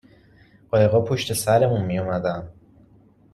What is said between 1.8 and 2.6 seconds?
میاومدن